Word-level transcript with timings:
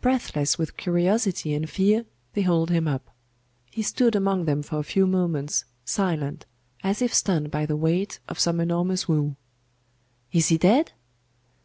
Breathless 0.00 0.56
with 0.56 0.76
curiosity 0.76 1.52
and 1.52 1.68
fear, 1.68 2.06
they 2.34 2.42
hauled 2.42 2.70
him 2.70 2.86
up. 2.86 3.10
He 3.72 3.82
stood 3.82 4.14
among 4.14 4.44
them 4.44 4.62
for 4.62 4.78
a 4.78 4.84
few 4.84 5.04
moments, 5.04 5.64
silent, 5.84 6.46
as 6.84 7.02
if 7.02 7.12
stunned 7.12 7.50
by 7.50 7.66
the 7.66 7.74
weight 7.74 8.20
of 8.28 8.38
some 8.38 8.60
enormous 8.60 9.08
woe. 9.08 9.34
'Is 10.30 10.46
he 10.46 10.58
dead? 10.58 10.92